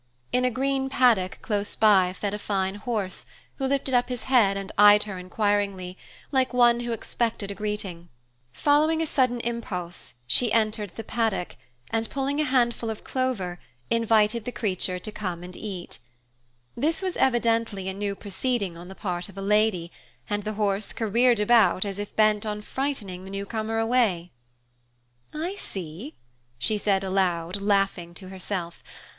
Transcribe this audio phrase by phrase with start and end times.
[0.31, 4.57] In a green paddock close by fed a fine horse, who lifted up his head
[4.57, 5.95] and eyed her inquiringly,
[6.31, 8.09] like one who expected a greeting.
[8.51, 11.55] Following a sudden impulse, she entered the paddock
[11.91, 13.59] and, pulling a handful of clover,
[13.91, 15.99] invited the creature to come and eat.
[16.75, 19.91] This was evidently a new proceeding on the part of a lady,
[20.27, 24.31] and the horse careered about as if bent on frightening the newcomer away.
[25.31, 26.15] "I see,"
[26.57, 28.83] she said aloud, laughing to herself.